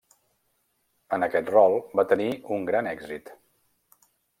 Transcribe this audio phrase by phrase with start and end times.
[1.19, 3.35] En aquest rol va tenir un gran èxit.